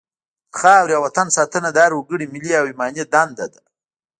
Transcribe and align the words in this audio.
د 0.49 0.53
خاورې 0.59 0.93
او 0.97 1.03
وطن 1.07 1.27
ساتنه 1.37 1.69
د 1.71 1.77
هر 1.85 1.91
وګړي 1.95 2.25
ملي 2.33 2.53
او 2.59 2.65
ایماني 2.69 3.03
دنده 3.13 3.45
ده. 3.53 3.61